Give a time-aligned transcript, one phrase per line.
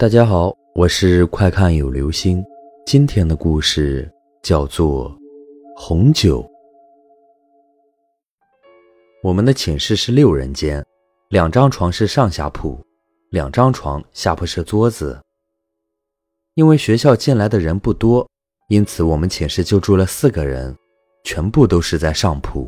[0.00, 2.42] 大家好，我是快看有流星。
[2.86, 4.10] 今天的故事
[4.42, 5.10] 叫做
[5.76, 6.40] 《红酒》。
[9.22, 10.82] 我们的寝室是六人间，
[11.28, 12.82] 两张床是上下铺，
[13.28, 15.20] 两张床下铺是桌子。
[16.54, 18.26] 因为学校进来的人不多，
[18.70, 20.74] 因此我们寝室就住了四个人，
[21.24, 22.66] 全部都是在上铺。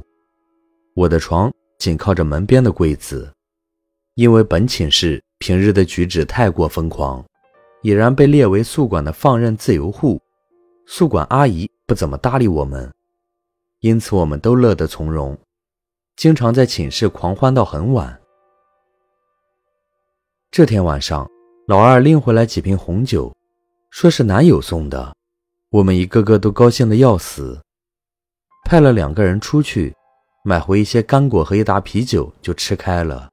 [0.94, 3.32] 我的床紧靠着门边的柜子，
[4.16, 5.18] 因为本寝室。
[5.42, 7.24] 平日的举止太过疯狂，
[7.82, 10.22] 已然被列为宿管的放任自由户。
[10.86, 12.88] 宿管阿姨不怎么搭理我们，
[13.80, 15.36] 因此我们都乐得从容，
[16.14, 18.20] 经常在寝室狂欢到很晚。
[20.52, 21.28] 这天晚上，
[21.66, 23.34] 老二拎回来几瓶红酒，
[23.90, 25.12] 说是男友送的，
[25.70, 27.60] 我们一个个都高兴的要死，
[28.64, 29.92] 派了两个人出去
[30.44, 33.31] 买回一些干果和一打啤酒，就吃开了。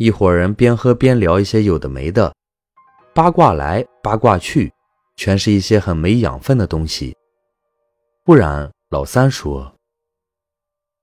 [0.00, 2.34] 一伙人边喝边聊一些有的没的，
[3.14, 4.72] 八卦来八卦去，
[5.14, 7.14] 全是一些很没养分的东西。
[8.24, 9.70] 忽然，老三说：“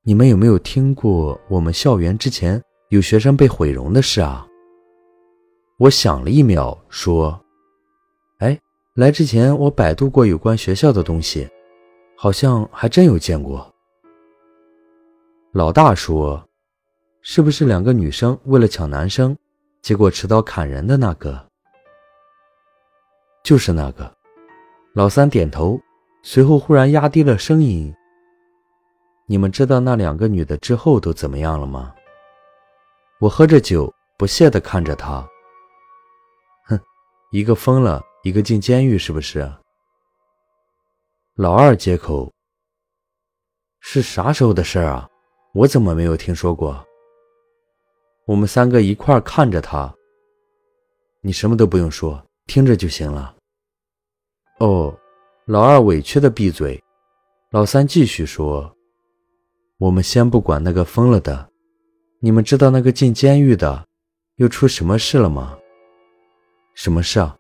[0.02, 4.48] 你们有没有听过我们校园之前有学生被毁容的事啊？”
[5.78, 7.40] 我想了一秒，说
[8.42, 8.60] ：“哎，
[8.96, 11.48] 来之前我百度过有关学校的东西，
[12.16, 13.72] 好像还真有见过。”
[15.54, 16.47] 老大说。
[17.30, 19.38] 是不是两个女生为了抢男生，
[19.82, 21.46] 结果持刀砍人的那个？
[23.44, 24.16] 就是那个。
[24.94, 25.78] 老三点头，
[26.24, 27.94] 随后忽然压低了声音
[29.28, 31.94] ：“你们知道那两个女的之后都怎么样了吗？”
[33.20, 35.28] 我喝着酒，不屑地看着他。
[36.68, 36.80] 哼，
[37.32, 39.52] 一个疯了，一个进监狱，是不是？
[41.36, 42.32] 老二接口
[43.82, 45.10] ：“是啥时候的事儿啊？
[45.54, 46.82] 我怎么没有听说过？”
[48.28, 49.94] 我们三个一块看着他。
[51.22, 53.34] 你什么都不用说，听着就行了。
[54.60, 54.94] 哦，
[55.46, 56.82] 老二委屈的闭嘴。
[57.52, 58.76] 老三继续说
[59.80, 61.50] ：“我们先不管那个疯了的，
[62.20, 63.88] 你们知道那个进监狱的
[64.36, 65.58] 又出什么事了吗？
[66.76, 67.38] 什么事啊？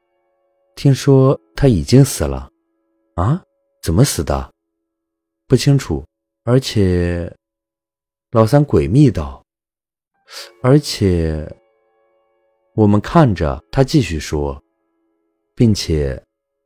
[0.75, 2.49] 听说他已经死了。
[3.15, 3.43] 啊？
[3.83, 4.53] 怎么死的？
[5.47, 6.05] 不清楚。
[6.45, 7.29] 而且，
[8.31, 9.43] 老三诡秘道。”
[10.61, 11.47] 而且，
[12.75, 14.61] 我们看着他继续说，
[15.55, 16.21] 并且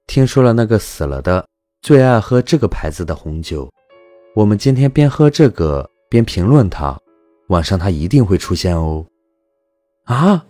[0.07, 1.47] 听说了那个死了的
[1.81, 3.71] 最爱喝这个牌子的红酒。
[4.35, 6.97] 我们今天边喝这个边评论他，
[7.49, 9.05] 晚上他一定会出现哦。
[10.05, 10.45] 啊！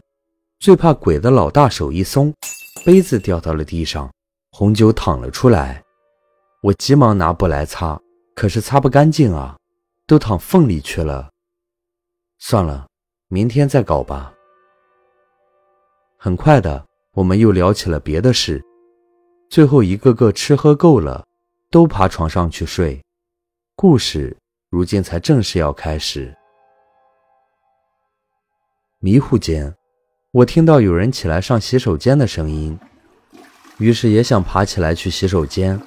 [0.60, 2.32] 最怕鬼的老大手一松，
[2.86, 4.12] 杯子掉到了地上，
[4.52, 5.84] 红酒淌了出来。
[6.62, 8.00] 我急忙拿布来擦，
[8.36, 9.58] 可是擦不干净啊，
[10.06, 11.32] 都淌缝里去了。
[12.38, 12.88] 算了。
[13.34, 14.34] 明天再搞吧。
[16.18, 18.62] 很快的，我们又聊起了别的事，
[19.50, 21.26] 最后一个个吃喝够了，
[21.70, 23.02] 都爬床上去睡。
[23.74, 24.36] 故事
[24.70, 26.36] 如今才正式要开始。
[29.00, 29.74] 迷糊间，
[30.34, 32.78] 我听到有人起来上洗手间的声音，
[33.78, 35.82] 于是也想爬起来去洗手间。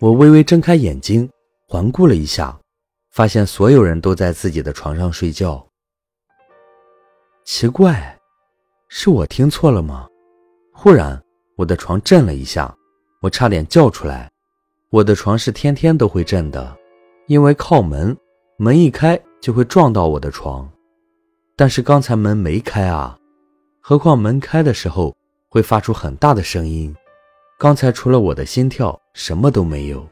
[0.00, 1.30] 我微微睁开眼睛，
[1.68, 2.58] 环顾了一下，
[3.12, 5.64] 发现所有人都在自己的床上睡觉。
[7.54, 8.18] 奇怪，
[8.88, 10.08] 是我听错了吗？
[10.72, 11.22] 忽然，
[11.54, 12.74] 我的床震了一下，
[13.20, 14.30] 我差点叫出来。
[14.88, 16.74] 我的床是天天都会震的，
[17.26, 18.16] 因为靠门，
[18.56, 20.66] 门一开就会撞到我的床。
[21.54, 23.18] 但是刚才门没开啊，
[23.82, 25.14] 何况门开的时候
[25.50, 26.96] 会发出很大的声音。
[27.58, 30.08] 刚才除了我的心跳，什么都没有。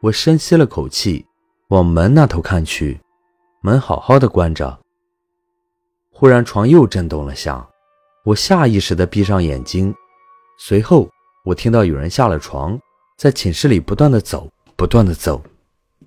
[0.00, 1.26] 我深吸了口气，
[1.70, 3.00] 往门那头看去，
[3.60, 4.78] 门好好的关着。
[6.20, 7.66] 忽然，床又震动了下，
[8.26, 9.94] 我下意识地闭上眼睛。
[10.58, 11.08] 随后，
[11.46, 12.78] 我听到有人下了床，
[13.16, 15.42] 在寝室里不断地走，不断地走。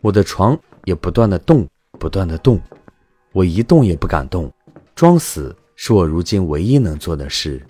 [0.01, 2.61] 我的床也不断地动，不断地动。
[3.31, 4.53] 我一动也不敢动，
[4.93, 7.65] 装死是我如今唯一能做的事。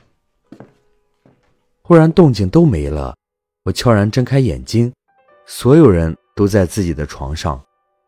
[1.82, 3.16] 忽然，动静都没了，
[3.64, 4.92] 我悄然睁开眼睛，
[5.46, 7.64] 所有人都在自己的床上。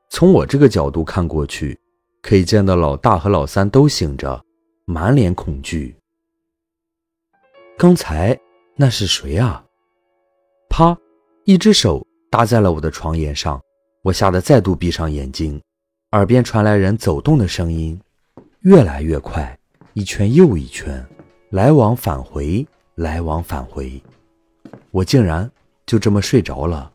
[0.09, 1.79] 从我这个角度看过去。
[2.25, 4.44] 可以见到老大和老三都醒着，
[4.86, 5.95] 满脸恐惧。
[7.77, 8.36] 刚才
[8.75, 9.63] 那是谁啊？
[10.68, 10.98] 啪！
[11.44, 13.62] 一只手搭在了我的床沿上，
[14.01, 15.62] 我吓得再度闭上眼睛，
[16.13, 18.01] 耳边传来人走动的声音，
[18.62, 19.56] 越来越快，
[19.94, 21.06] 一圈又一圈，
[21.51, 24.01] 来往返回，来往返回。
[24.89, 25.48] 我竟然
[25.86, 26.92] 就这么睡着了。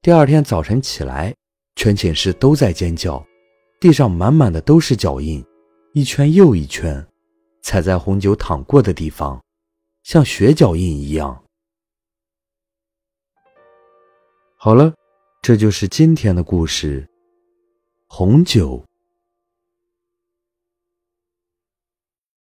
[0.00, 1.34] 第二天早晨起来，
[1.76, 3.22] 全寝室都在尖叫。
[3.82, 5.44] 地上满满的都是脚印，
[5.92, 7.04] 一圈又一圈，
[7.62, 9.42] 踩在红酒淌过的地方，
[10.04, 11.42] 像血脚印一样。
[14.56, 14.94] 好了，
[15.42, 17.04] 这就是今天的故事。
[18.06, 18.80] 红酒。